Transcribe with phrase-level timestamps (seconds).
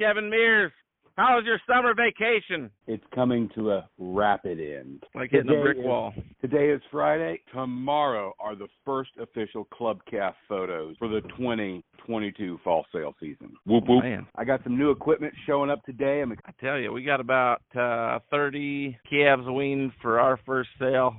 [0.00, 0.72] Kevin Mears.
[1.18, 2.70] How was your summer vacation?
[2.86, 5.04] It's coming to a rapid end.
[5.14, 6.14] Like hitting a Today brick is- wall.
[6.40, 7.42] Today is Friday.
[7.52, 13.52] Tomorrow are the first official club calf photos for the 2022 fall sale season.
[13.66, 14.02] Whoop whoop.
[14.02, 16.22] Man, I got some new equipment showing up today.
[16.22, 21.16] I'm I tell you, we got about uh, 30 calves weaned for our first sale.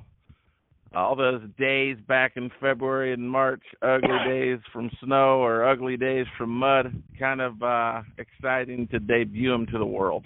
[0.94, 6.26] All those days back in February and March, ugly days from snow or ugly days
[6.36, 10.24] from mud, kind of uh, exciting to debut them to the world.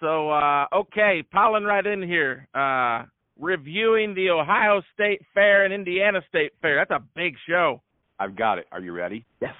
[0.00, 2.48] So, uh, okay, piling right in here.
[2.54, 3.04] Uh,
[3.38, 6.76] reviewing the Ohio State Fair and Indiana State Fair.
[6.76, 7.82] That's a big show.
[8.18, 8.66] I've got it.
[8.72, 9.26] Are you ready?
[9.40, 9.54] Yes.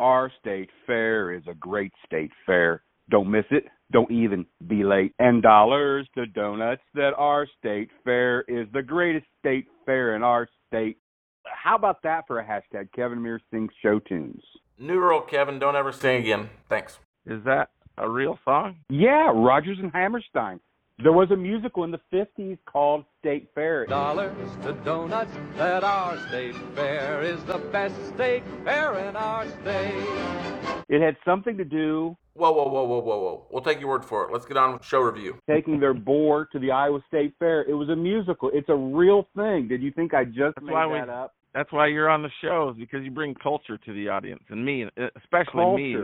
[0.00, 2.82] Our state fair is a great state fair.
[3.10, 3.64] Don't miss it.
[3.92, 5.14] Don't even be late.
[5.18, 10.48] And dollars to donuts that our state fair is the greatest state fair in our
[10.68, 10.96] state.
[11.44, 12.92] How about that for a hashtag?
[12.94, 14.42] Kevin Mears sings show tunes.
[14.78, 15.58] New rule, Kevin.
[15.58, 16.50] Don't ever sing again.
[16.68, 17.00] Thanks.
[17.26, 18.76] Is that a real song?
[18.88, 20.60] Yeah, Rodgers and Hammerstein.
[21.02, 23.86] There was a musical in the 50s called State Fair.
[23.86, 30.84] dollars to donuts that our state fair is the best state fair in our state.
[30.90, 33.46] It had something to do Whoa, whoa, whoa, whoa, whoa, whoa.
[33.50, 34.32] We'll take your word for it.
[34.32, 35.36] Let's get on with show review.
[35.46, 37.64] taking their board to the Iowa State Fair.
[37.68, 38.50] It was a musical.
[38.54, 39.68] It's a real thing.
[39.68, 41.34] Did you think I just That's made why we- that up?
[41.52, 44.88] That's why you're on the shows because you bring culture to the audience and me,
[45.16, 45.96] especially me.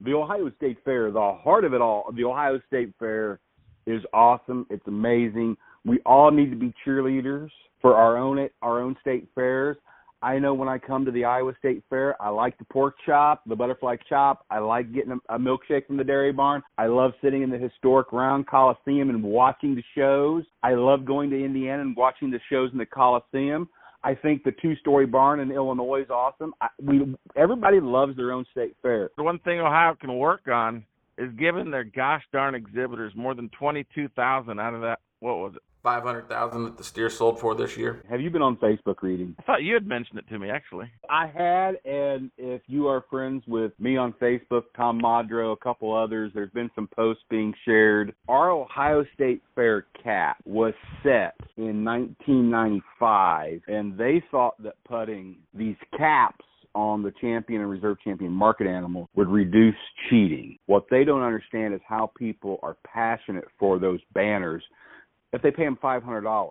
[0.00, 3.38] The Ohio State Fair, the heart of it all, the Ohio State Fair
[3.86, 4.66] is awesome.
[4.70, 5.56] It's amazing.
[5.84, 9.76] We all need to be cheerleaders for our own our own state fairs.
[10.20, 13.42] I know when I come to the Iowa State Fair, I like the pork chop,
[13.46, 14.44] the butterfly chop.
[14.50, 16.62] I like getting a, a milkshake from the dairy barn.
[16.76, 20.44] I love sitting in the historic Round Coliseum and watching the shows.
[20.62, 23.68] I love going to Indiana and watching the shows in the Coliseum.
[24.02, 26.52] I think the two-story barn in Illinois is awesome.
[26.60, 29.10] I, we everybody loves their own state fair.
[29.16, 30.84] The one thing Ohio can work on
[31.16, 35.00] is giving their gosh darn exhibitors more than twenty-two thousand out of that.
[35.20, 35.62] What was it?
[35.82, 38.02] 500000 that the steer sold for this year.
[38.10, 39.34] Have you been on Facebook reading?
[39.38, 40.90] I thought you had mentioned it to me actually.
[41.08, 45.96] I had, and if you are friends with me on Facebook, Tom Madro, a couple
[45.96, 48.14] others, there's been some posts being shared.
[48.28, 55.76] Our Ohio State Fair cap was set in 1995, and they thought that putting these
[55.96, 56.44] caps
[56.74, 59.74] on the champion and reserve champion market animals would reduce
[60.08, 60.58] cheating.
[60.66, 64.62] What they don't understand is how people are passionate for those banners
[65.32, 66.50] if they pay him $500.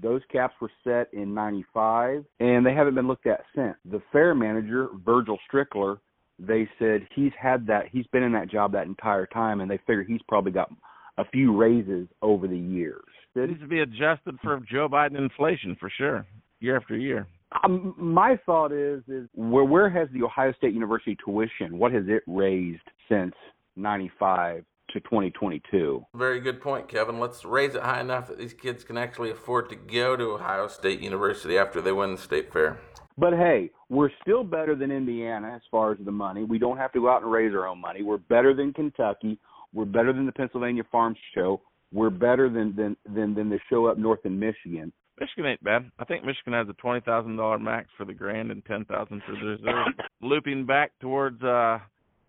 [0.00, 3.74] Those caps were set in 95 and they haven't been looked at since.
[3.90, 5.98] The fair manager, Virgil Strickler,
[6.38, 9.78] they said he's had that, he's been in that job that entire time and they
[9.78, 10.70] figure he's probably got
[11.18, 13.02] a few raises over the years.
[13.34, 16.26] It needs to be adjusted for Joe Biden inflation for sure,
[16.60, 17.26] year after year.
[17.64, 22.04] Um, my thought is, is where, where has the Ohio State University tuition, what has
[22.06, 23.34] it raised since
[23.76, 26.04] 95 to 2022?
[26.14, 27.18] Very good point, Kevin.
[27.20, 30.68] Let's raise it high enough that these kids can actually afford to go to Ohio
[30.68, 32.80] State University after they win the state fair.
[33.18, 36.44] But hey, we're still better than Indiana as far as the money.
[36.44, 38.02] We don't have to go out and raise our own money.
[38.02, 39.38] We're better than Kentucky.
[39.72, 41.60] We're better than the Pennsylvania Farm Show.
[41.92, 44.92] We're better than than than, than the show up north in Michigan.
[45.18, 45.90] Michigan ain't bad.
[45.98, 49.22] I think Michigan has a twenty thousand dollar max for the grand and ten thousand
[49.26, 49.88] for the reserve.
[50.22, 51.78] Looping back towards uh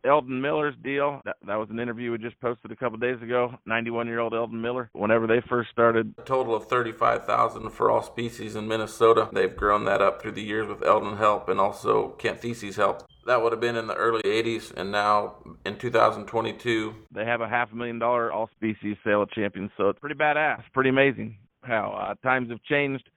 [0.05, 1.21] Eldon Miller's deal.
[1.25, 3.53] That, that was an interview we just posted a couple of days ago.
[3.65, 4.89] 91 year old Eldon Miller.
[4.93, 9.29] Whenever they first started, A total of 35,000 for all species in Minnesota.
[9.31, 13.03] They've grown that up through the years with Eldon help and also Kent Theses help.
[13.25, 17.47] That would have been in the early 80s, and now in 2022, they have a
[17.47, 19.69] half a million dollar all species sale of champions.
[19.77, 20.63] So it's pretty badass.
[20.73, 23.07] Pretty amazing how uh, times have changed.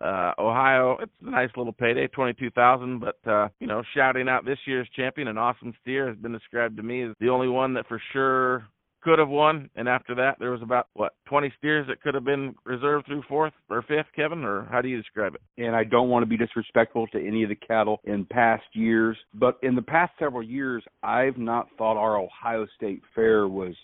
[0.00, 3.00] Uh, Ohio, it's a nice little payday, twenty-two thousand.
[3.00, 6.76] But uh, you know, shouting out this year's champion, an awesome steer, has been described
[6.78, 8.66] to me as the only one that for sure
[9.02, 9.70] could have won.
[9.76, 13.22] And after that, there was about what twenty steers that could have been reserved through
[13.28, 15.40] fourth or fifth, Kevin, or how do you describe it?
[15.56, 19.16] And I don't want to be disrespectful to any of the cattle in past years,
[19.34, 23.74] but in the past several years, I've not thought our Ohio State Fair was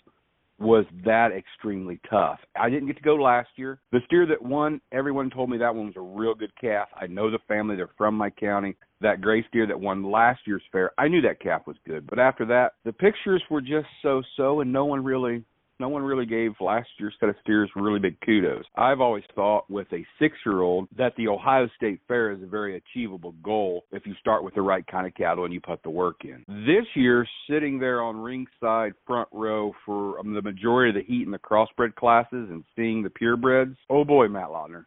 [0.59, 2.39] was that extremely tough.
[2.59, 3.79] I didn't get to go last year.
[3.91, 6.87] The steer that won, everyone told me that one was a real good calf.
[6.99, 8.75] I know the family, they're from my county.
[9.01, 12.07] That gray steer that won last year's fair, I knew that calf was good.
[12.07, 15.43] But after that, the pictures were just so so and no one really
[15.79, 18.65] no one really gave last year's set of steers really big kudos.
[18.75, 22.47] I've always thought with a six year old that the Ohio State Fair is a
[22.47, 25.83] very achievable goal if you start with the right kind of cattle and you put
[25.83, 26.43] the work in.
[26.65, 31.25] This year, sitting there on ringside front row for um, the majority of the heat
[31.25, 34.85] in the crossbred classes and seeing the purebreds, oh boy, Matt Lautner,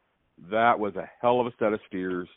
[0.51, 2.29] that was a hell of a set of steers.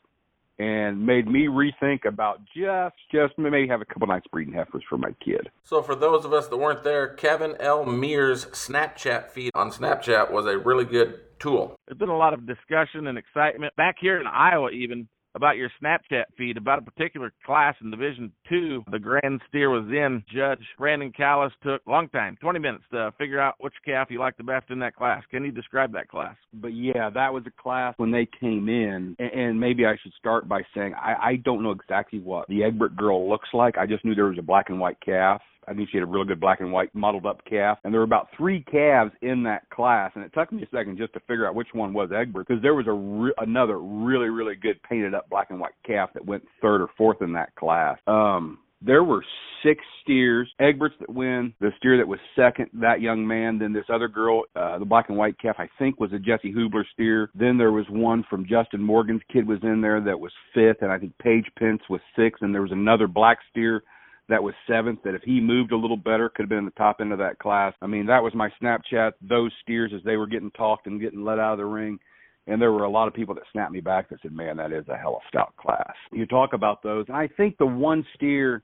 [0.59, 4.97] And made me rethink about just just maybe have a couple nights breeding heifers for
[4.97, 5.49] my kid.
[5.63, 7.85] So for those of us that weren't there, Kevin L.
[7.85, 11.75] Mears' Snapchat feed on Snapchat was a really good tool.
[11.87, 15.69] There's been a lot of discussion and excitement back here in Iowa even about your
[15.81, 18.83] Snapchat feed about a particular class in Division Two.
[18.91, 20.23] The grand steer was in.
[20.33, 24.37] Judge Brandon Callis took long time, 20 minutes to figure out which calf you liked
[24.37, 25.23] the best in that class.
[25.31, 26.35] Can you describe that class?
[26.53, 30.47] But yeah, that was a class when they came in, and maybe I should start
[30.47, 33.77] by saying I, I don't know exactly what the Egbert girl looks like.
[33.77, 36.09] I just knew there was a black and white calf I knew she had a
[36.09, 39.43] really good black and white mottled up calf, and there were about three calves in
[39.43, 42.09] that class, and it took me a second just to figure out which one was
[42.11, 45.73] Egbert because there was a re- another really really good painted up black and white
[45.85, 47.97] calf that went third or fourth in that class.
[48.07, 49.23] Um, there were
[49.63, 53.85] six steers, Egberts that win, the steer that was second, that young man, then this
[53.91, 57.29] other girl, uh, the black and white calf, I think was a Jesse Hubler steer.
[57.33, 60.91] Then there was one from Justin Morgan's kid was in there that was fifth, and
[60.91, 63.83] I think Paige Pence was sixth, and there was another black steer
[64.29, 66.71] that was seventh that if he moved a little better could have been in the
[66.71, 67.73] top end of that class.
[67.81, 71.23] I mean, that was my Snapchat, those steers as they were getting talked and getting
[71.23, 71.99] let out of the ring.
[72.47, 74.71] And there were a lot of people that snapped me back that said, Man, that
[74.71, 75.93] is a hell of stout class.
[76.11, 78.63] You talk about those and I think the one steer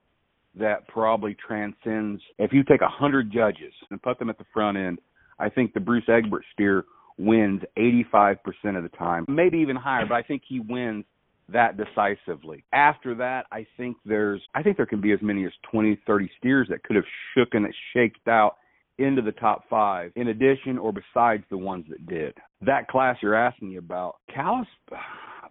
[0.56, 4.78] that probably transcends if you take a hundred judges and put them at the front
[4.78, 5.00] end,
[5.40, 6.86] I think the Bruce Egbert steer
[7.18, 8.38] wins 85%
[8.76, 11.06] of the time, maybe even higher, but I think he wins
[11.52, 12.64] that decisively.
[12.74, 16.30] After that, I think there's I think there can be as many as 20, 30
[16.38, 18.58] steers that could have shook and shaked out
[19.00, 22.34] into the top five, in addition or besides the ones that did.
[22.62, 24.68] That class you're asking me about, Callis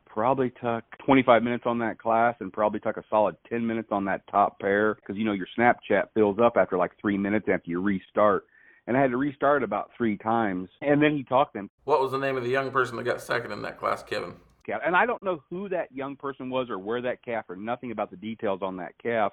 [0.07, 4.05] probably took 25 minutes on that class and probably took a solid 10 minutes on
[4.05, 7.71] that top pair because you know your Snapchat fills up after like three minutes after
[7.71, 8.45] you restart.
[8.87, 11.69] And I had to restart about three times, and then he talked them.
[11.85, 14.33] What was the name of the young person that got second in that class, Kevin?
[14.69, 14.81] Calf.
[14.85, 17.91] And I don't know who that young person was or where that calf or nothing
[17.91, 19.33] about the details on that calf.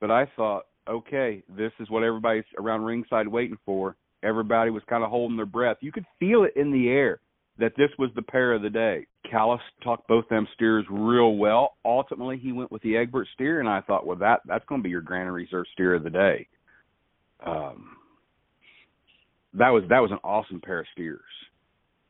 [0.00, 3.96] But I thought, okay, this is what everybody's around ringside waiting for.
[4.22, 5.78] Everybody was kind of holding their breath.
[5.80, 7.20] You could feel it in the air
[7.58, 9.06] that this was the pair of the day.
[9.30, 11.76] Callis talked both them steers real well.
[11.84, 14.82] Ultimately, he went with the Egbert steer, and I thought, well, that that's going to
[14.82, 16.46] be your Grand Reserve steer of the day.
[17.44, 17.96] Um,
[19.54, 21.20] that was that was an awesome pair of steers.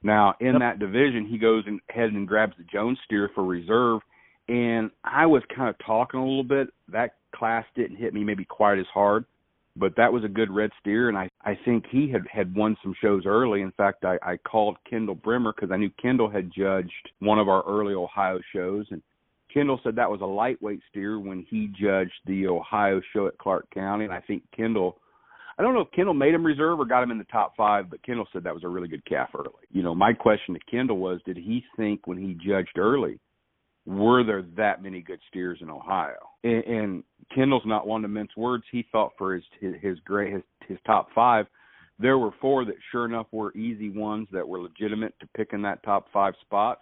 [0.03, 0.61] Now in yep.
[0.61, 4.01] that division, he goes and ahead and grabs the Jones steer for reserve,
[4.49, 6.69] and I was kind of talking a little bit.
[6.89, 9.25] That class didn't hit me maybe quite as hard,
[9.77, 12.77] but that was a good red steer, and I I think he had had won
[12.83, 13.63] some shows early.
[13.63, 17.49] In fact, I I called Kendall Bremer because I knew Kendall had judged one of
[17.49, 19.03] our early Ohio shows, and
[19.53, 23.69] Kendall said that was a lightweight steer when he judged the Ohio show at Clark
[23.73, 24.99] County, and I think Kendall
[25.59, 27.91] I don't know if Kendall made him reserve or got him in the top five,
[27.91, 29.67] but Kendall said that was a really good calf early.
[29.71, 33.19] You know, my question to Kendall was, did he think when he judged early,
[33.85, 36.19] were there that many good steers in Ohio?
[36.45, 37.05] And, and
[37.35, 38.65] Kendall's not one to mince words.
[38.71, 41.47] He thought for his his his great his his top five,
[41.99, 45.63] there were four that sure enough were easy ones that were legitimate to pick in
[45.63, 46.81] that top five spot.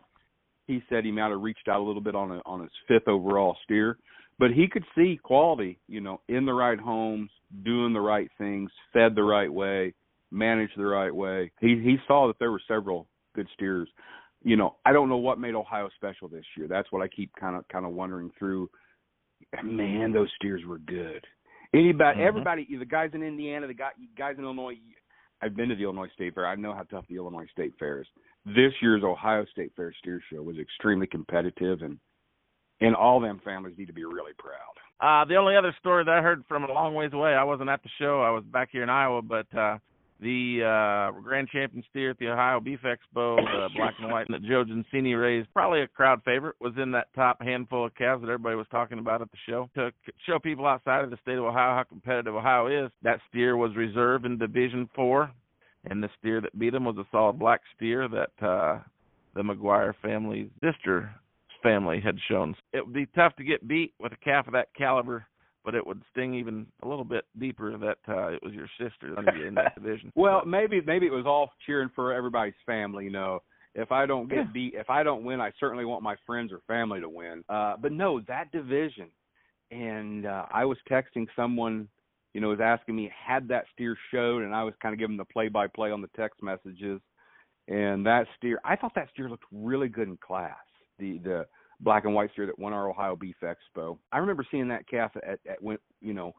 [0.66, 3.08] He said he might have reached out a little bit on a, on his fifth
[3.08, 3.98] overall steer,
[4.38, 7.30] but he could see quality, you know, in the right homes,
[7.64, 9.94] doing the right things, fed the right way,
[10.30, 11.50] managed the right way.
[11.60, 13.88] He he saw that there were several good steers.
[14.42, 16.66] You know, I don't know what made Ohio special this year.
[16.68, 18.70] That's what I keep kind of kind of wondering through.
[19.62, 21.24] Man, those steers were good.
[21.72, 22.28] Anybody, mm-hmm.
[22.28, 24.76] everybody, the guys in Indiana, the guy, guys in Illinois.
[25.42, 26.46] I've been to the Illinois State Fair.
[26.46, 28.06] I know how tough the Illinois State Fair is.
[28.44, 31.98] This year's Ohio State Fair steer show was extremely competitive, and
[32.80, 34.76] and all them families need to be really proud.
[35.00, 37.70] Uh, the only other story that I heard from a long ways away, I wasn't
[37.70, 38.22] at the show.
[38.22, 39.78] I was back here in Iowa, but uh,
[40.20, 40.60] the
[41.14, 44.64] uh, grand champion steer at the Ohio Beef Expo, the black and white that Joe
[44.64, 48.56] Gensini raised, probably a crowd favorite, was in that top handful of calves that everybody
[48.56, 49.70] was talking about at the show.
[49.76, 49.90] To
[50.26, 53.74] show people outside of the state of Ohio how competitive Ohio is, that steer was
[53.76, 55.30] reserved in Division Four,
[55.84, 58.80] and the steer that beat him was a solid black steer that uh,
[59.34, 61.10] the McGuire family's sister
[61.62, 62.54] family had shown.
[62.72, 65.26] It would be tough to get beat with a calf of that caliber,
[65.64, 69.18] but it would sting even a little bit deeper that uh, it was your sister
[69.46, 70.12] in that division.
[70.14, 73.40] well, maybe maybe it was all cheering for everybody's family, you know.
[73.74, 74.52] If I don't get yeah.
[74.52, 77.44] beat, if I don't win, I certainly want my friends or family to win.
[77.48, 79.08] Uh, but no, that division,
[79.70, 81.88] and uh, I was texting someone,
[82.34, 85.16] you know, was asking me had that steer showed, and I was kind of giving
[85.16, 87.00] the play-by-play on the text messages.
[87.68, 90.56] And that steer, I thought that steer looked really good in class
[91.00, 91.46] the the
[91.80, 93.98] black and white steer that won our Ohio Beef Expo.
[94.12, 96.34] I remember seeing that calf at, at when you know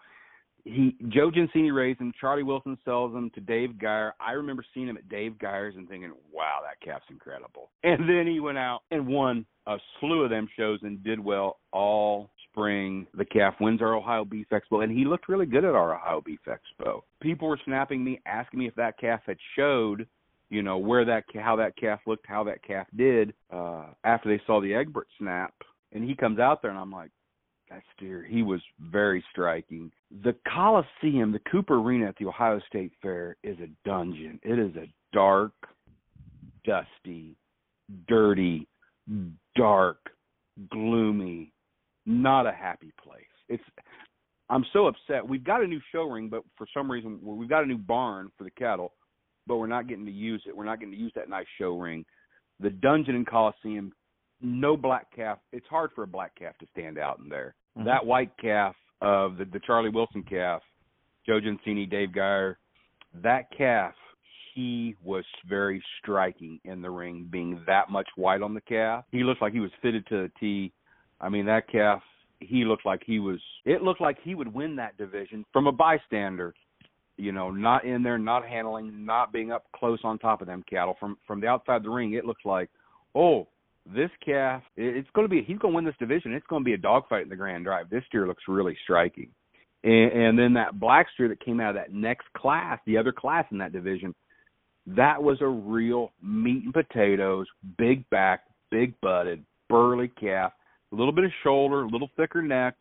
[0.64, 2.14] he Joe Gensini raised him.
[2.20, 4.14] Charlie Wilson sells him to Dave Geyer.
[4.20, 8.28] I remember seeing him at Dave Geyer's and thinking, "Wow, that calf's incredible." And then
[8.28, 13.08] he went out and won a slew of them shows and did well all spring.
[13.16, 16.22] The calf wins our Ohio Beef Expo, and he looked really good at our Ohio
[16.22, 17.02] Beef Expo.
[17.22, 20.08] People were snapping me, asking me if that calf had showed,
[20.52, 24.44] you know, where that how that calf looked, how that calf did uh, after they
[24.46, 25.54] saw the Egbert snap.
[25.94, 27.10] And he comes out there, and I'm like,
[27.70, 29.92] that steer, he was very striking.
[30.24, 34.40] The Coliseum, the Cooper Arena at the Ohio State Fair, is a dungeon.
[34.44, 35.54] It is a dark,
[36.66, 37.38] dusty,
[38.10, 38.68] dirty,
[39.56, 40.00] dark,
[40.70, 41.54] gloomy,
[42.06, 43.24] not a happy place.
[43.48, 43.64] It's
[44.50, 45.26] I'm so upset.
[45.26, 48.32] We've got a new show ring, but for some reason we've got a new barn
[48.38, 48.92] for the cattle,
[49.48, 50.56] but we're not getting to use it.
[50.56, 52.06] We're not getting to use that nice show ring.
[52.60, 53.92] The dungeon and Coliseum,
[54.42, 55.40] no black calf.
[55.52, 57.56] It's hard for a black calf to stand out in there.
[57.78, 57.88] Mm-hmm.
[57.88, 60.62] That white calf of the, the Charlie Wilson calf,
[61.26, 62.58] Joe Gensini, Dave Geyer,
[63.24, 63.94] that calf,
[64.54, 69.06] he was very striking in the ring, being that much white on the calf.
[69.12, 70.74] He looked like he was fitted to the T.
[71.20, 72.02] I mean, that calf,
[72.40, 73.40] he looked like he was.
[73.66, 76.54] It looked like he would win that division from a bystander.
[77.22, 80.64] You know, not in there, not handling, not being up close on top of them
[80.68, 80.96] cattle.
[81.00, 82.68] From from the outside the ring, it looks like,
[83.14, 83.48] oh,
[83.86, 86.34] this calf, it's going to be, he's going to win this division.
[86.34, 87.92] It's going to be a dogfight in the Grand Drive.
[87.92, 89.30] This steer looks really striking.
[89.84, 93.12] And, and then that black steer that came out of that next class, the other
[93.12, 94.16] class in that division,
[94.88, 97.46] that was a real meat and potatoes,
[97.78, 100.54] big back, big butted, burly calf,
[100.92, 102.76] a little bit of shoulder, a little thicker neck,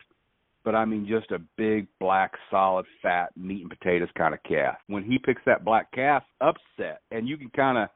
[0.64, 4.76] but I mean just a big black solid fat meat and potatoes kind of calf.
[4.86, 7.88] When he picks that black calf, upset, and you can kind of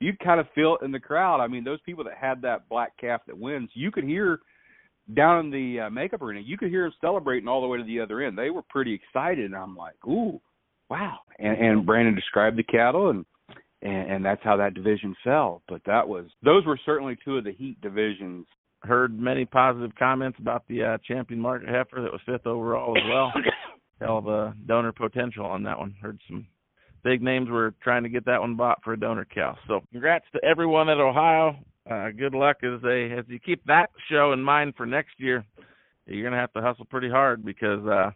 [0.00, 1.40] you kind of feel it in the crowd.
[1.40, 4.40] I mean, those people that had that black calf that wins, you could hear
[5.12, 7.84] down in the uh, makeup arena, you could hear them celebrating all the way to
[7.84, 8.38] the other end.
[8.38, 10.40] They were pretty excited, and I'm like, ooh,
[10.88, 11.18] wow.
[11.38, 13.24] And, and Brandon described the cattle, and,
[13.82, 15.62] and and that's how that division fell.
[15.68, 18.46] But that was those were certainly two of the heat divisions.
[18.84, 23.02] Heard many positive comments about the uh, champion market heifer that was fifth overall as
[23.08, 23.32] well.
[24.00, 25.94] Hell of a donor potential on that one.
[26.02, 26.46] Heard some
[27.02, 29.56] big names were trying to get that one bought for a donor cow.
[29.68, 31.56] So congrats to everyone at Ohio.
[31.88, 35.44] Uh, good luck as they as you keep that show in mind for next year.
[36.06, 38.10] You're gonna have to hustle pretty hard because uh,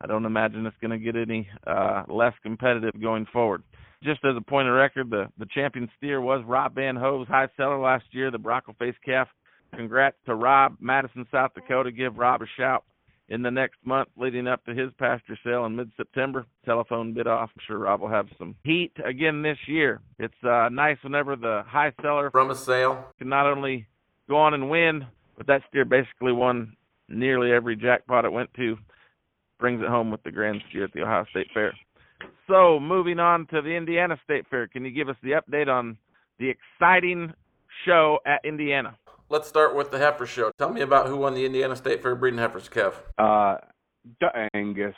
[0.00, 3.62] I don't imagine it's gonna get any uh, less competitive going forward.
[4.02, 7.48] Just as a point of record, the the champion steer was Rob Van Hove's high
[7.56, 9.28] seller last year, the Bronco face calf.
[9.74, 11.90] Congrats to Rob, Madison, South Dakota.
[11.90, 12.84] Give Rob a shout
[13.28, 16.44] in the next month leading up to his pasture sale in mid-September.
[16.66, 17.50] Telephone bid off.
[17.54, 20.00] I'm sure Rob will have some heat again this year.
[20.18, 23.86] It's uh, nice whenever the high seller from a sale can not only
[24.28, 26.76] go on and win, but that steer basically won
[27.08, 28.76] nearly every jackpot it went to.
[29.58, 31.72] Brings it home with the grand steer at the Ohio State Fair.
[32.48, 35.96] So moving on to the Indiana State Fair, can you give us the update on
[36.38, 37.32] the exciting
[37.86, 38.96] show at Indiana?
[39.32, 40.52] Let's start with the heifer show.
[40.58, 42.92] Tell me about who won the Indiana State Fair breeding heifers, Kev.
[43.16, 43.56] Uh,
[44.20, 44.94] the Angus.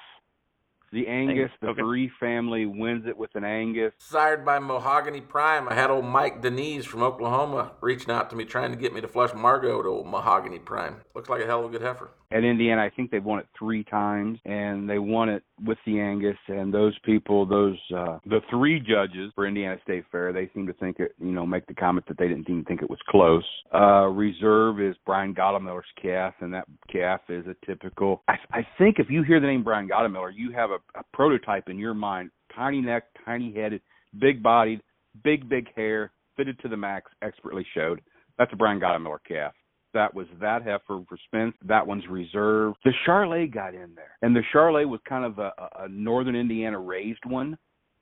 [0.95, 1.83] The Angus, the okay.
[1.83, 3.93] Three family wins it with an Angus.
[3.99, 5.69] Sired by Mahogany Prime.
[5.69, 9.01] I had old Mike Denise from Oklahoma reaching out to me trying to get me
[9.01, 11.01] to flush Margot to old Mahogany Prime.
[11.17, 12.11] Looks like a hell of a good heifer.
[12.31, 16.01] At Indiana, I think they've won it three times, and they won it with the
[16.01, 16.37] Angus.
[16.49, 20.73] And those people, those uh the three judges for Indiana State Fair, they seem to
[20.75, 21.15] think it.
[21.21, 23.45] You know, make the comment that they didn't even think it was close.
[23.73, 28.23] Uh Reserve is Brian Gottemiller's calf, and that calf is a typical.
[28.27, 31.69] I, I think if you hear the name Brian Gottemiller, you have a a prototype
[31.69, 33.81] in your mind tiny neck, tiny headed,
[34.21, 34.81] big bodied,
[35.23, 38.01] big, big hair, fitted to the max, expertly showed.
[38.39, 39.53] That's a Brian Gottemiller calf.
[39.93, 41.55] That was that heifer for Spence.
[41.65, 42.79] That one's reserved.
[42.85, 46.79] The Charolais got in there, and the Charolais was kind of a, a northern Indiana
[46.81, 47.57] raised one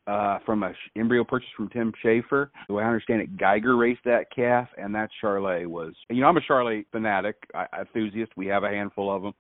[0.06, 2.50] uh, from a embryo purchase from Tim Schaefer.
[2.66, 5.92] The way I understand it, Geiger raced that calf, and that Charolais was.
[6.08, 8.32] You know, I'm a Charolais fanatic, I, enthusiast.
[8.36, 9.34] We have a handful of them.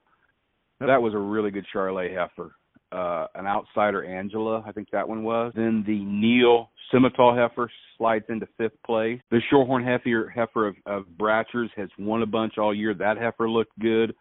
[0.80, 2.52] That was a really good Charolais heifer
[2.92, 5.52] uh, an outsider Angela, I think that one was.
[5.54, 9.20] Then the Neil Simmental heifer slides into fifth place.
[9.30, 12.94] The Shorthorn heifer, heifer of, of Bratcher's has won a bunch all year.
[12.94, 14.14] That heifer looked good.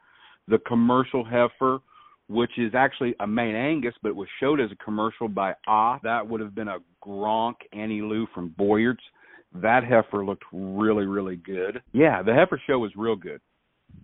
[0.47, 1.79] The commercial heifer,
[2.29, 5.99] which is actually a Maine-Anjou, but was showed as a commercial by Ah.
[6.03, 9.01] That would have been a Gronk Annie Lou from Boyards.
[9.53, 11.81] That heifer looked really, really good.
[11.91, 13.41] Yeah, the heifer show was real good.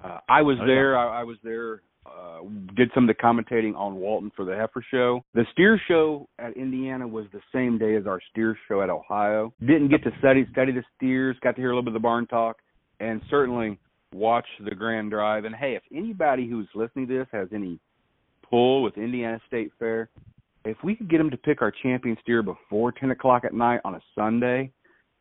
[0.04, 0.94] Uh, I was oh, there.
[0.94, 1.00] Yeah.
[1.00, 2.40] I, I was there uh,
[2.76, 5.24] did some of the commentating on Walton for the heifer show.
[5.34, 9.54] The steer show at Indiana was the same day as our steer show at Ohio.
[9.60, 12.00] Didn't get to study study the steers, got to hear a little bit of the
[12.00, 12.58] barn talk,
[13.00, 13.78] and certainly
[14.14, 15.46] watch the Grand Drive.
[15.46, 17.80] And hey, if anybody who's listening to this has any
[18.50, 20.10] pull with Indiana State Fair.
[20.66, 23.82] If we could get them to pick our champion steer before ten o'clock at night
[23.86, 24.72] on a Sunday,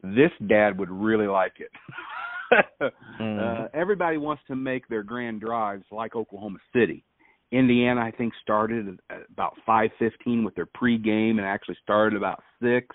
[0.03, 1.71] this dad would really like it.
[2.53, 3.39] Mm-hmm.
[3.39, 7.05] uh, everybody wants to make their grand drives like Oklahoma City.
[7.53, 12.43] Indiana, I think, started at about five fifteen with their pregame, and actually started about
[12.61, 12.95] six,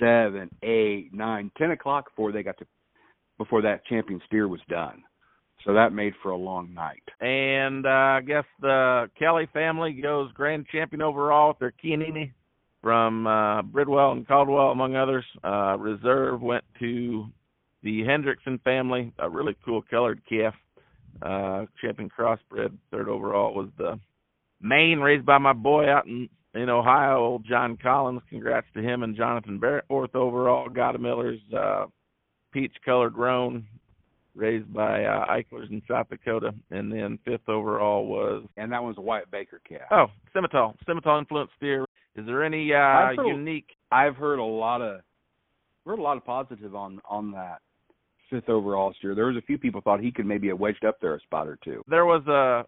[0.00, 2.66] seven, eight, nine, ten o'clock before they got to
[3.38, 5.02] before that champion steer was done.
[5.64, 7.02] So that made for a long night.
[7.20, 12.32] And uh, I guess the Kelly family goes grand champion overall with their Chianina
[12.80, 15.24] from uh, Bridwell and Caldwell, among others.
[15.44, 17.26] Uh, reserve went to
[17.82, 20.54] the Hendrickson family, a really cool colored calf.
[21.20, 23.98] Uh, champion crossbred, third overall was the
[24.60, 28.20] main raised by my boy out in in Ohio, old John Collins.
[28.28, 29.84] Congrats to him and Jonathan Barrett.
[29.88, 31.86] Fourth overall, Gottemiller's uh,
[32.52, 33.66] peach colored roan,
[34.34, 38.98] raised by uh, Eichlers in South Dakota, and then fifth overall was And that one's
[38.98, 39.82] a White Baker calf.
[39.90, 41.84] oh Simmental, Simmental influenced steer.
[42.16, 43.68] Is there any uh, I've heard- unique?
[43.90, 45.00] I've heard a lot of
[45.86, 47.58] heard a lot of positive on on that
[48.32, 49.14] fifth overall steer.
[49.14, 51.46] There was a few people thought he could maybe have wedged up there a spot
[51.46, 51.84] or two.
[51.86, 52.66] There was a.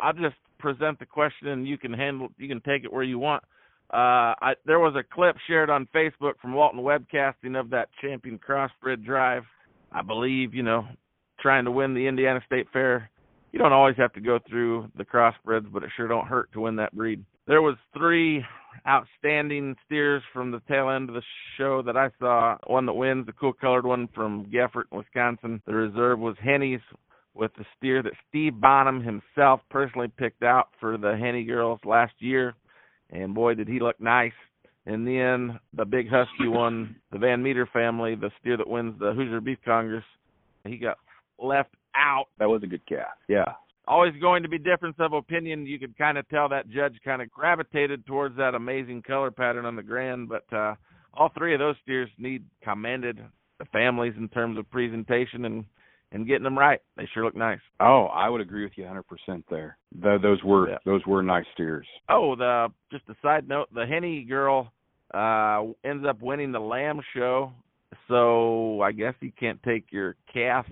[0.00, 2.28] I'll just present the question, and you can handle.
[2.36, 3.44] You can take it where you want.
[3.92, 8.38] Uh, I, there was a clip shared on Facebook from Walton Webcasting of that champion
[8.38, 9.44] crossbred drive.
[9.92, 10.86] I believe you know,
[11.40, 13.10] trying to win the Indiana State Fair.
[13.52, 16.60] You don't always have to go through the crossbreds, but it sure don't hurt to
[16.60, 17.24] win that breed.
[17.46, 18.44] There was three
[18.86, 21.22] outstanding steers from the tail end of the
[21.56, 22.56] show that I saw.
[22.66, 25.62] One that wins, the cool colored one from Geffert, Wisconsin.
[25.66, 26.80] The reserve was Henny's
[27.34, 32.14] with the steer that Steve Bonham himself personally picked out for the Henny girls last
[32.18, 32.54] year.
[33.10, 34.32] And boy, did he look nice.
[34.86, 39.12] And then the big husky one, the Van Meter family, the steer that wins the
[39.12, 40.04] Hoosier Beef Congress,
[40.64, 40.98] he got
[41.38, 43.08] left out That was a good calf.
[43.28, 43.52] Yeah.
[43.86, 45.66] Always going to be difference of opinion.
[45.66, 49.64] You could kind of tell that judge kind of gravitated towards that amazing color pattern
[49.64, 50.74] on the grand, but uh
[51.14, 53.18] all three of those steers need commended
[53.58, 55.64] the families in terms of presentation and
[56.12, 56.80] and getting them right.
[56.96, 57.58] They sure look nice.
[57.80, 59.76] Oh, I would agree with you 100% there.
[60.02, 60.78] Th- those were Yeah.
[60.84, 61.86] those were nice steers.
[62.08, 64.72] Oh, the just a side note, the Henny girl
[65.14, 67.52] uh ends up winning the lamb show.
[68.08, 70.66] So I guess you can't take your calf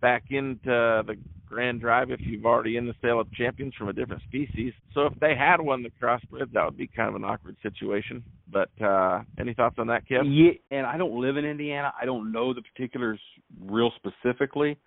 [0.00, 1.16] back into the
[1.48, 4.72] Grand Drive if you've already in the sale of champions from a different species.
[4.94, 8.22] So if they had won the crossbred, that would be kind of an awkward situation.
[8.50, 10.24] But uh any thoughts on that, Kev?
[10.26, 11.92] Yeah, and I don't live in Indiana.
[12.00, 13.20] I don't know the particulars
[13.60, 14.78] real specifically,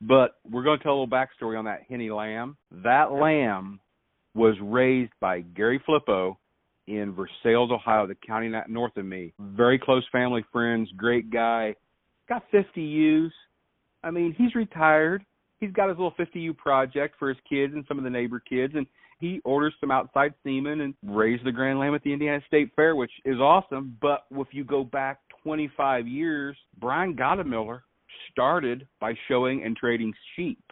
[0.00, 2.56] but we're going to tell a little backstory on that Henny lamb.
[2.82, 3.80] That lamb
[4.34, 6.36] was raised by Gary Flippo
[6.86, 9.32] in Versailles, Ohio, the county north of me.
[9.40, 11.74] Very close family friends, great guy.
[12.28, 13.32] Got 50 ewes.
[14.02, 15.24] I mean, he's retired.
[15.60, 18.40] He's got his little 50 ewe project for his kids and some of the neighbor
[18.40, 18.86] kids, and
[19.18, 22.94] he orders some outside semen and raised the Grand Lamb at the Indiana State Fair,
[22.94, 23.96] which is awesome.
[24.00, 27.80] But if you go back 25 years, Brian Gottemiller
[28.30, 30.62] started by showing and trading sheep.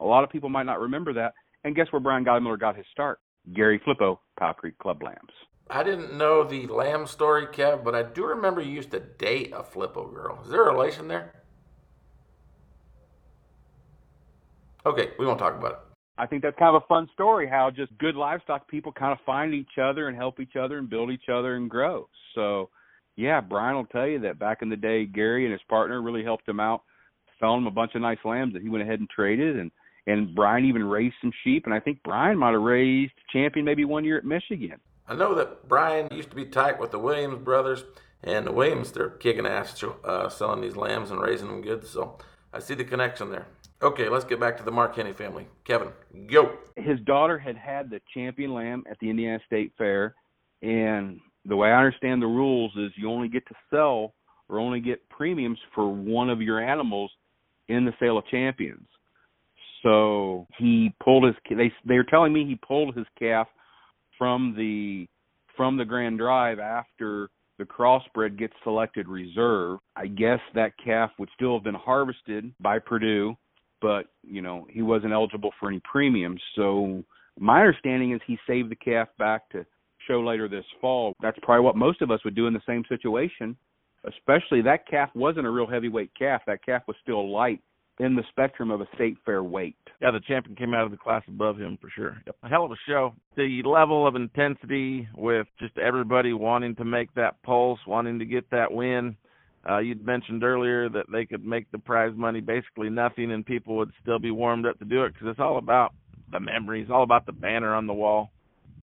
[0.00, 1.34] A lot of people might not remember that.
[1.64, 3.20] And guess where Brian Gottemiller got his start?
[3.54, 5.32] Gary Flippo, Powell Creek Club Lambs.
[5.70, 9.52] I didn't know the lamb story, Kev, but I do remember you used to date
[9.54, 10.40] a Flippo girl.
[10.44, 11.41] Is there a relation there?
[14.84, 15.78] Okay, we won't talk about it.
[16.18, 19.18] I think that's kind of a fun story how just good livestock people kind of
[19.24, 22.08] find each other and help each other and build each other and grow.
[22.34, 22.68] So,
[23.16, 26.22] yeah, Brian will tell you that back in the day, Gary and his partner really
[26.22, 26.82] helped him out,
[27.40, 29.58] selling him a bunch of nice lambs that he went ahead and traded.
[29.58, 29.70] And,
[30.06, 31.64] and Brian even raised some sheep.
[31.64, 34.80] And I think Brian might have raised champion maybe one year at Michigan.
[35.08, 37.84] I know that Brian used to be tight with the Williams brothers,
[38.22, 41.86] and the Williams, they're kicking ass uh, selling these lambs and raising them good.
[41.86, 42.18] So
[42.52, 43.48] I see the connection there.
[43.82, 45.48] Okay, let's get back to the Mark Henny family.
[45.64, 45.88] Kevin,
[46.30, 46.56] go.
[46.76, 50.14] his daughter had had the champion lamb at the Indiana State Fair,
[50.62, 54.14] and the way I understand the rules is you only get to sell
[54.48, 57.10] or only get premiums for one of your animals
[57.68, 58.86] in the sale of champions.
[59.82, 63.48] So he pulled his they they're telling me he pulled his calf
[64.16, 65.08] from the
[65.56, 69.80] from the Grand Drive after the crossbred gets selected reserve.
[69.96, 73.36] I guess that calf would still have been harvested by Purdue
[73.82, 76.40] but you know he wasn't eligible for any premiums.
[76.56, 77.04] So
[77.38, 79.66] my understanding is he saved the calf back to
[80.08, 81.14] show later this fall.
[81.20, 83.56] That's probably what most of us would do in the same situation.
[84.04, 86.42] Especially that calf wasn't a real heavyweight calf.
[86.46, 87.60] That calf was still light
[88.00, 89.76] in the spectrum of a state fair weight.
[90.00, 92.16] Yeah, the champion came out of the class above him for sure.
[92.26, 92.36] Yep.
[92.42, 93.14] A hell of a show.
[93.36, 98.50] The level of intensity with just everybody wanting to make that pulse, wanting to get
[98.50, 99.16] that win.
[99.68, 103.76] Uh, you'd mentioned earlier that they could make the prize money basically nothing, and people
[103.76, 105.94] would still be warmed up to do it because it's all about
[106.32, 108.30] the memories, all about the banner on the wall.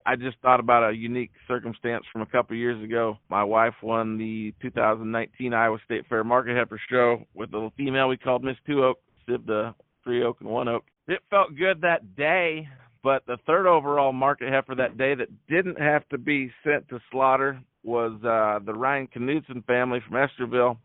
[0.07, 3.19] I just thought about a unique circumstance from a couple of years ago.
[3.29, 8.09] My wife won the 2019 Iowa State Fair Market Heifer Show with a little female
[8.09, 10.85] we called Miss Two Oak, sibbed the three oak and one oak.
[11.09, 12.69] It felt good that day,
[13.03, 17.01] but the third overall market heifer that day that didn't have to be sent to
[17.11, 20.79] slaughter was uh the Ryan Knudsen family from Estherville.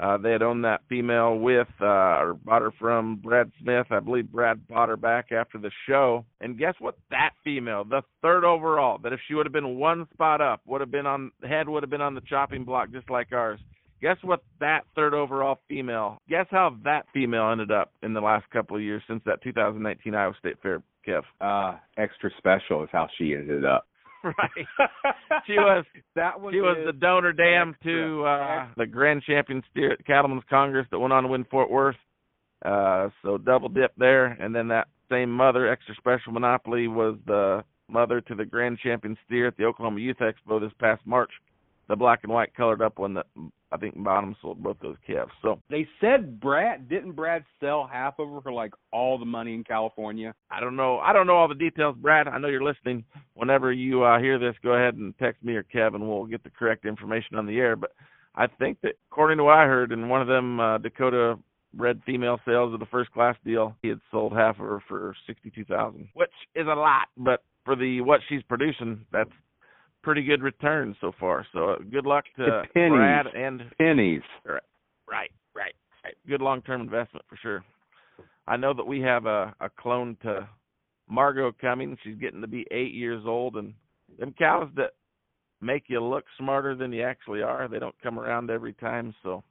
[0.00, 3.86] Uh, they had owned that female with, uh, or bought her from Brad Smith.
[3.90, 6.24] I believe Brad bought her back after the show.
[6.40, 6.96] And guess what?
[7.10, 10.80] That female, the third overall, that if she would have been one spot up, would
[10.80, 13.60] have been on, head would have been on the chopping block just like ours.
[14.00, 14.42] Guess what?
[14.60, 18.82] That third overall female, guess how that female ended up in the last couple of
[18.82, 21.22] years since that 2019 Iowa State Fair, Kev?
[21.40, 23.86] Uh, extra special is how she ended up.
[24.38, 24.66] right.
[25.46, 25.84] She was
[26.14, 30.06] that was she was the donor dam extra, to uh the grand champion steer at
[30.06, 31.96] Cattlemen's Congress that went on to win Fort Worth.
[32.64, 37.62] Uh so double dip there and then that same mother, extra special monopoly, was the
[37.88, 41.30] mother to the grand champion steer at the Oklahoma Youth Expo this past March.
[41.88, 43.26] The black and white colored up one that
[43.72, 45.32] I think Bottom sold both those calves.
[45.42, 49.54] So They said Brad didn't Brad sell half of her for like all the money
[49.54, 50.34] in California.
[50.50, 50.98] I don't know.
[50.98, 52.28] I don't know all the details, Brad.
[52.28, 53.04] I know you're listening.
[53.34, 56.08] Whenever you uh, hear this, go ahead and text me or Kevin.
[56.08, 57.74] We'll get the correct information on the air.
[57.74, 57.90] But
[58.34, 61.38] I think that, according to what I heard, in one of them uh, Dakota
[61.76, 65.14] red female sales of the first class deal, he had sold half of her for
[65.26, 67.08] sixty-two thousand, which is a lot.
[67.16, 69.30] But for the what she's producing, that's
[70.06, 71.44] pretty good return so far.
[71.52, 72.90] So uh, good luck to pennies.
[72.92, 74.22] Brad and Pennies.
[74.44, 74.62] Right,
[75.10, 76.14] right, right.
[76.28, 77.64] Good long term investment for sure.
[78.46, 80.48] I know that we have a, a clone to
[81.10, 81.98] Margot coming.
[82.04, 83.74] She's getting to be eight years old, and
[84.16, 84.92] them cows that
[85.60, 89.12] make you look smarter than you actually are, they don't come around every time.
[89.24, 89.42] So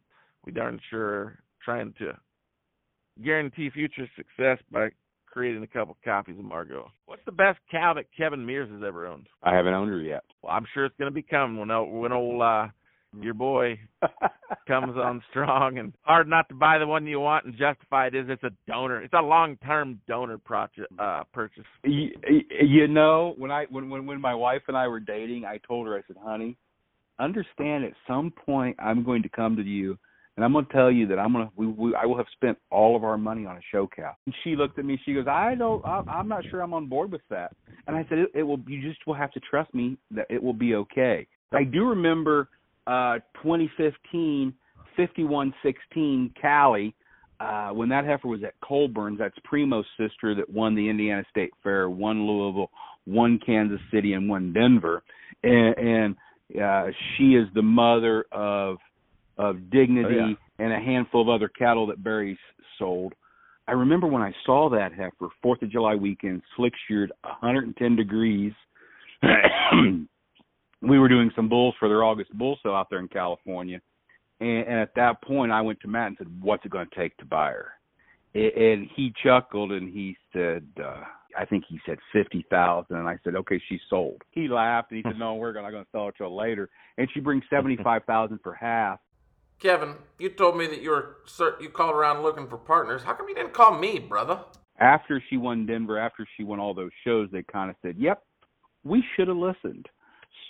[0.46, 2.14] we darn sure are trying to
[3.26, 4.88] guarantee future success by
[5.36, 6.90] creating a couple copies of Margot.
[7.08, 9.28] What's the best cow that Kevin Mears has ever owned?
[9.44, 10.24] I haven't owned her yet.
[10.42, 12.68] Well, I'm sure it's going to be coming when old, when old uh,
[13.20, 13.78] your boy
[14.68, 18.16] comes on strong and hard not to buy the one you want and justify it
[18.16, 19.02] is it's a donor.
[19.02, 21.66] It's a long term donor project uh purchase.
[21.84, 22.12] you,
[22.62, 25.86] you know, when I when when when my wife and I were dating, I told
[25.88, 26.56] her I said, "Honey,
[27.20, 29.98] understand at some point I'm going to come to you
[30.36, 32.28] and I'm going to tell you that I'm going to we, we I will have
[32.34, 35.00] spent all of our money on a show cow." And she looked at me.
[35.06, 35.84] She goes, "I don't.
[35.86, 37.56] I'm not sure I'm on board with that."
[37.88, 38.60] And I said, it, "It will.
[38.68, 42.50] You just will have to trust me that it will be okay." I do remember
[42.88, 44.54] uh 2015
[44.96, 46.94] 5116 Cali
[47.40, 51.52] uh when that heifer was at Colburn's that's Primo's sister that won the Indiana State
[51.64, 52.70] Fair won Louisville
[53.08, 55.04] won Kansas City and won Denver
[55.44, 56.16] and, and
[56.62, 58.78] uh she is the mother of
[59.38, 60.36] of Dignity Oh, yeah.
[60.66, 62.38] and a handful of other cattle that Barry's
[62.80, 63.14] sold
[63.68, 68.54] I remember when I saw that heifer, Fourth of July weekend, slick sheared, 110 degrees.
[70.82, 73.82] we were doing some bulls for their August bull sale out there in California,
[74.40, 76.96] and, and at that point, I went to Matt and said, "What's it going to
[76.96, 77.72] take to buy her?"
[78.36, 81.02] And he chuckled and he said, uh,
[81.36, 82.98] "I think he said fifty thousand.
[82.98, 85.86] And I said, "Okay, she's sold." He laughed and he said, "No, we're not going
[85.86, 89.00] to sell it till later." And she brings seventy-five thousand for half.
[89.60, 93.02] Kevin, you told me that you were cer- you called around looking for partners.
[93.04, 94.40] How come you didn't call me, brother?
[94.78, 98.22] after she won Denver, after she won all those shows, they kind of said, "Yep,
[98.84, 99.88] we should have listened."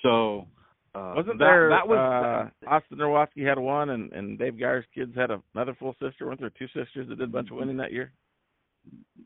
[0.02, 0.48] So
[0.96, 4.86] uh, Wasn't that, there that was uh Austin Nerwoski had one and, and Dave Geyer's
[4.96, 7.78] kids had another full sister, weren't there two sisters that did a bunch of winning
[7.78, 8.12] that year?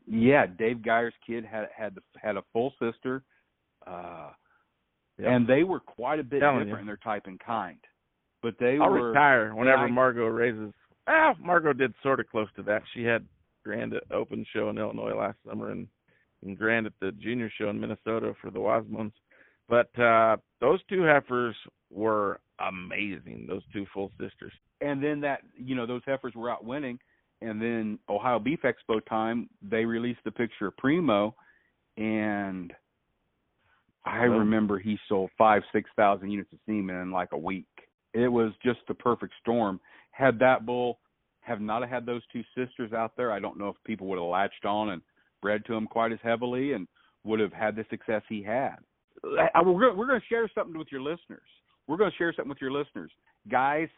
[0.06, 0.46] yeah.
[0.46, 3.22] Dave Geyer's kid had had had a full sister,
[3.86, 4.30] uh,
[5.18, 5.34] Yeah.
[5.34, 6.80] and they were quite a bit Telling different you.
[6.80, 7.78] in their type and kind.
[8.42, 10.72] But they I'll were retire whenever I- Margot raises.
[11.06, 12.82] Ah, Margot did sort of close to that.
[12.94, 13.26] She had
[13.64, 15.86] Grand at Open show in Illinois last summer and,
[16.44, 19.12] and Grand at the Junior show in Minnesota for the Wasmonds.
[19.68, 21.54] But uh those two heifers
[21.90, 23.46] were amazing.
[23.48, 24.52] Those two full sisters.
[24.80, 26.98] and then that you know those heifers were out winning,
[27.42, 31.34] and then Ohio Beef Expo time they released the picture of Primo,
[31.96, 32.72] and
[34.04, 37.66] I remember he sold five six thousand units of semen in like a week.
[38.12, 39.80] It was just the perfect storm.
[40.10, 40.98] Had that bull
[41.40, 44.28] have not had those two sisters out there, I don't know if people would have
[44.28, 45.02] latched on and
[45.40, 46.86] bred to him quite as heavily and
[47.24, 48.76] would have had the success he had.
[49.22, 51.42] We're going, to share something with your listeners.
[51.86, 53.10] We're going to share something with your listeners,
[53.50, 53.88] guys.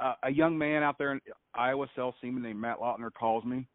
[0.00, 1.20] Uh, a young man out there in
[1.54, 3.66] Iowa sells semen named Matt Lautner calls me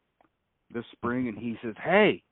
[0.73, 2.23] this spring and he says, "Hey,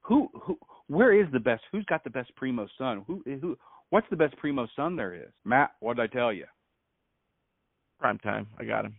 [0.00, 1.62] who who where is the best?
[1.70, 3.04] Who's got the best primo son?
[3.06, 3.56] Who who
[3.90, 6.46] what's the best primo son there is?" Matt, what did I tell you?
[7.98, 8.46] Prime time.
[8.58, 8.96] I got him.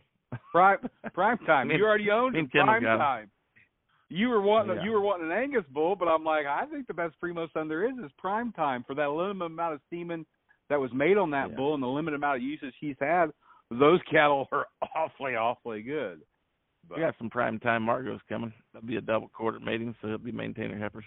[0.52, 0.78] Prime
[1.13, 1.71] prime time.
[1.71, 2.49] You already owned him.
[2.49, 2.99] prime got him.
[2.99, 3.32] time.
[4.10, 4.84] you were wanting Yeah.
[4.84, 7.67] you were wanting an Angus bull, but I'm like, I think the best primo son
[7.67, 10.25] there is is prime time for that limited amount of semen
[10.69, 11.56] that was made on that Yeah.
[11.56, 13.32] bull and the limited amount of uses he's had.
[13.71, 16.21] Those cattle are awfully, awfully good.
[16.89, 18.52] But, We got some prime time Margos coming.
[18.73, 21.06] That'll be a double quarter mating, so he'll be maintaining heifers.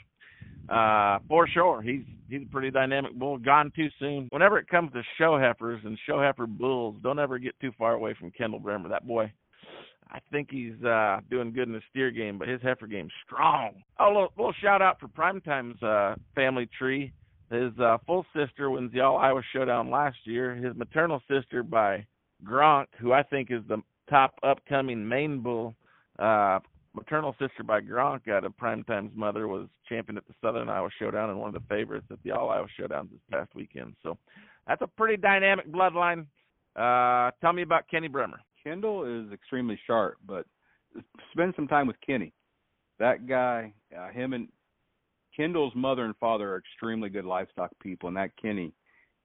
[0.69, 3.37] Uh, for sure, he's he's a pretty dynamic bull.
[3.37, 4.29] Gone too soon.
[4.31, 7.95] Whenever it comes to show heifers and show heifer bulls, don't ever get too far
[7.95, 8.89] away from Kendall Bremer.
[8.89, 9.33] That boy,
[10.09, 13.83] I think he's uh doing good in the steer game, but his heifer game's strong.
[13.99, 17.13] Oh, little, little shout out for Primetime's uh family tree.
[17.51, 20.55] His uh, full sister wins the All Iowa Showdown last year.
[20.55, 22.07] His maternal sister by
[22.43, 25.75] Gronk, who I think is the top upcoming main bull.
[26.19, 26.59] Uh,
[26.95, 31.31] maternal sister by Gronk out of Primetime's mother was champion at the Southern Iowa Showdown
[31.31, 33.95] and one of the favorites at the All Iowa Showdowns this past weekend.
[34.03, 34.19] So
[34.69, 36.27] that's a pretty dynamic bloodline.
[36.77, 38.41] Uh, tell me about Kenny Bremer.
[38.63, 40.45] Kendall is extremely sharp, but
[41.33, 42.35] spend some time with Kenny.
[42.99, 44.49] That guy, uh, him and
[45.35, 48.73] Kendall's mother and father are extremely good livestock people, and that Kenny,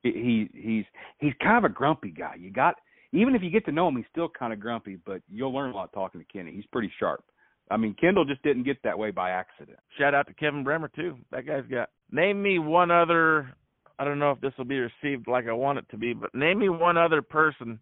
[0.02, 0.86] he he's
[1.20, 2.36] he's kind of a grumpy guy.
[2.40, 2.76] You got
[3.18, 5.72] even if you get to know him, he's still kind of grumpy, but you'll learn
[5.72, 6.52] a lot talking to Kenny.
[6.52, 7.24] He's pretty sharp.
[7.70, 9.80] I mean, Kendall just didn't get that way by accident.
[9.98, 11.18] Shout out to Kevin Bremer too.
[11.32, 11.90] That guy's got.
[12.12, 13.54] Name me one other.
[14.00, 16.34] I don't know if this will be received like I want it to be, but
[16.34, 17.80] name me one other person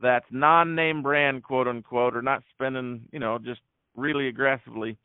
[0.00, 3.60] that's non-name brand, quote unquote, or not spending, you know, just
[3.96, 4.96] really aggressively.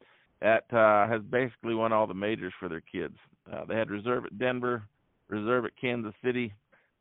[0.42, 3.16] That uh, has basically won all the majors for their kids.
[3.52, 4.84] Uh, they had reserve at Denver,
[5.30, 6.54] reserve at Kansas City.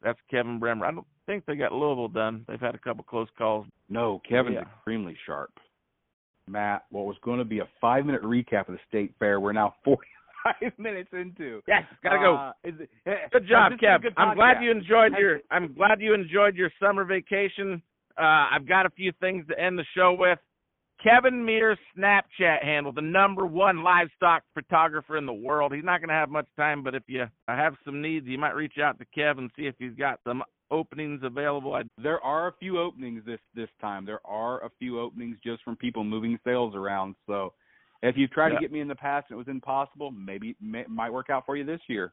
[0.02, 0.86] That's Kevin Bremer.
[0.86, 2.44] I don't think they got Louisville done.
[2.48, 3.66] They've had a couple close calls.
[3.88, 4.62] No, Kevin's Yeah.
[4.62, 5.50] extremely sharp.
[6.48, 9.52] Matt, what was going to be a five minute recap of the state fair, we're
[9.52, 11.62] now 45 minutes into.
[11.68, 12.34] Yes, gotta go.
[12.36, 14.02] Uh, is it, Good job, this is a Kev.
[14.02, 17.80] good I'm glad you enjoyed your I'm glad you enjoyed your summer vacation.
[18.18, 20.38] Uh I've got a few things to end the show with.
[21.02, 25.74] Kevin Mears Snapchat handle, the number one livestock photographer in the world.
[25.74, 28.54] He's not going to have much time, but if you have some needs, you might
[28.54, 31.74] reach out to Kevin and see if he's got some openings available.
[31.74, 34.04] I, There are a few openings this this time.
[34.04, 37.14] There are a few openings just from people moving sales around.
[37.26, 37.52] So,
[38.02, 38.54] if you've tried Yeah.
[38.56, 41.46] to get me in the past and it was impossible, maybe may, might work out
[41.46, 42.12] for you this year.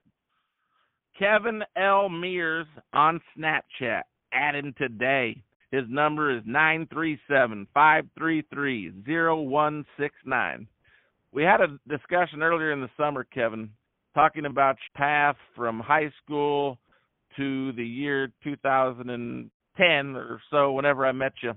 [1.18, 2.10] Kevin L.
[2.10, 4.04] Mears on Snapchat.
[4.32, 5.42] Add him today.
[5.72, 10.68] His number is nine three seven five three three zero one six nine.
[11.32, 13.70] We had a discussion earlier in the summer, Kevin,
[14.16, 16.80] talking about your path from high school
[17.38, 21.54] to the year 2010 or so, whenever I met you.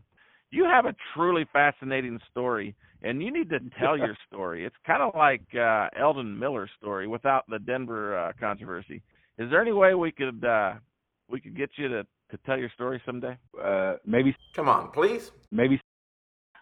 [0.51, 4.65] You have a truly fascinating story, and you need to tell your story.
[4.65, 9.03] It's kind of like uh, Eldon Miller's story without the Denver uh, controversy.
[9.39, 10.75] Is there any way we could uh,
[11.29, 13.37] we could get you to to tell your story someday?
[13.63, 15.31] Uh, maybe Come on, please.
[15.51, 15.81] maybe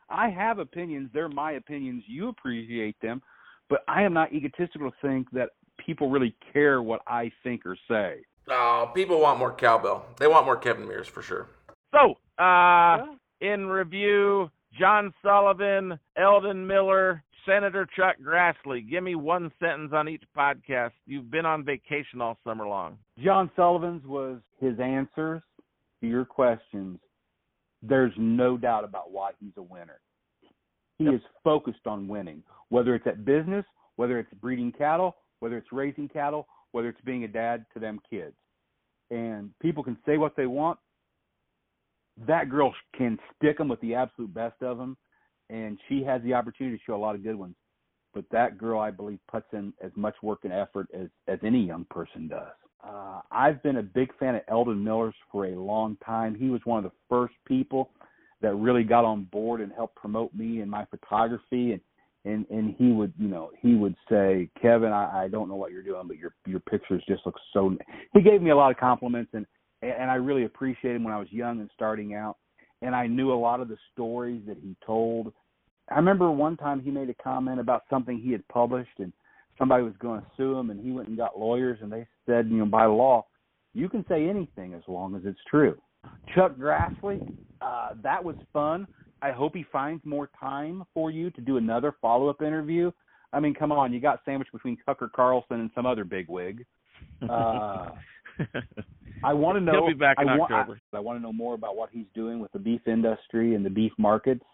[0.09, 1.11] I have opinions.
[1.13, 2.05] They're my opinions.
[2.07, 3.23] You appreciate them,
[3.69, 5.51] but I am not egotistical to think that
[5.85, 8.25] people really care what I think or say.
[8.51, 10.05] Oh, people want more cowbell.
[10.19, 11.47] They want more Kevin Mears for sure.
[11.93, 12.99] So, uh,
[13.41, 18.89] in review, John Sullivan, Eldon Miller, Senator Chuck Grassley.
[18.89, 20.93] Give me one sentence on each podcast.
[21.07, 22.99] You've been on vacation all summer long.
[23.23, 25.43] John Sullivan's was his answers
[26.01, 26.99] to your questions.
[27.83, 30.01] There's no doubt about why he's a winner.
[30.99, 33.65] He is focused on winning, whether it's at business,
[33.97, 38.01] whether it's breeding cattle, whether it's raising cattle, whether it's being a dad to them
[38.09, 38.35] kids.
[39.11, 40.79] And people can say what they want.
[42.27, 44.97] That girl can stick them with the absolute best of them,
[45.49, 47.55] and she has the opportunity to show a lot of good ones.
[48.13, 51.65] But that girl, I believe, puts in as much work and effort as as any
[51.65, 52.53] young person does.
[52.87, 56.35] Uh, I've been a big fan of Eldon Miller's for a long time.
[56.35, 57.91] He was one of the first people
[58.41, 61.81] that really got on board and helped promote me and my photography and
[62.25, 65.73] and and he would you know he would say Kevin I, I don't know what
[65.73, 67.77] you're doing but your your pictures just look so
[68.13, 69.47] he gave me a lot of compliments and
[69.83, 72.37] and I really appreciated him when I was young and starting out.
[72.83, 75.33] And I knew a lot of the stories that he told.
[75.91, 79.13] I remember one time he made a comment about something he had published and
[79.59, 82.49] somebody was going to sue him and he went and got lawyers and they said
[82.49, 83.27] you know by law
[83.75, 85.77] you can say anything as long as it's true.
[86.35, 88.87] Chuck Grassley uh, that was fun.
[89.23, 92.91] I hope he finds more time for you to do another follow up interview.
[93.33, 96.65] I mean, come on, you got sandwiched between Tucker Carlson and some other bigwig.
[97.23, 97.91] Uh,
[99.23, 99.73] I want to know.
[99.73, 100.81] He'll be back in I want, October.
[100.93, 103.65] I, I want to know more about what he's doing with the beef industry and
[103.65, 104.45] the beef markets.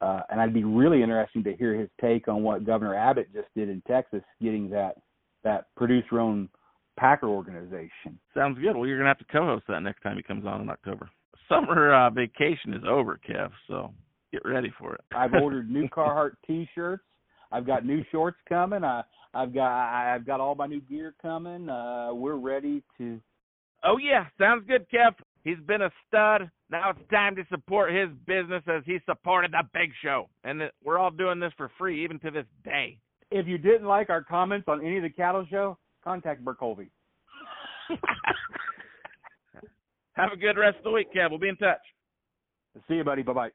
[0.00, 3.48] Uh, and I'd be really interested to hear his take on what Governor Abbott just
[3.56, 4.96] did in Texas, getting that
[5.42, 6.48] that producer-owned
[6.98, 8.18] packer organization.
[8.34, 8.76] Sounds good.
[8.76, 11.08] Well, you're gonna have to co-host that next time he comes on in October.
[11.48, 13.50] Summer uh, vacation is over, Kev.
[13.68, 13.92] So
[14.32, 15.00] get ready for it.
[15.14, 17.02] I've ordered new Carhartt T-shirts.
[17.52, 18.84] I've got new shorts coming.
[18.84, 19.02] I
[19.34, 21.68] I've got I, I've got all my new gear coming.
[21.68, 23.20] Uh, we're ready to.
[23.84, 25.14] Oh yeah, sounds good, Kev.
[25.44, 26.50] He's been a stud.
[26.70, 30.98] Now it's time to support his business as he supported the Big Show, and we're
[30.98, 32.98] all doing this for free, even to this day.
[33.30, 36.90] If you didn't like our comments on any of the cattle show, contact Burke Colby.
[40.16, 41.30] Have a good rest of the week, Kev.
[41.30, 41.78] We'll be in touch.
[42.88, 43.22] See you, buddy.
[43.22, 43.50] Bye bye.